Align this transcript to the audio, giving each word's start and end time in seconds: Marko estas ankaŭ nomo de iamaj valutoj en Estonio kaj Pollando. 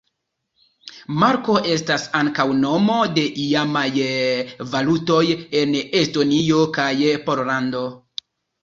Marko 1.23 1.57
estas 1.73 2.07
ankaŭ 2.21 2.47
nomo 2.63 2.97
de 3.19 3.27
iamaj 3.45 3.87
valutoj 4.73 5.23
en 5.63 5.79
Estonio 6.03 6.67
kaj 6.81 6.93
Pollando. 7.31 7.89